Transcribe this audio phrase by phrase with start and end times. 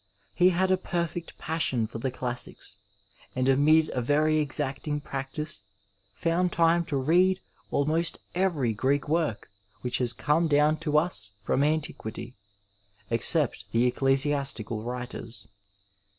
[0.33, 2.77] He had a perfect passion for the classics,
[3.35, 5.61] and amid a very exacting practice
[6.15, 7.39] found time to read"
[7.69, 9.49] almost every Greek work
[9.81, 12.35] which has come down to us from antiquity,
[13.11, 15.47] except the ecclesiastical writers.''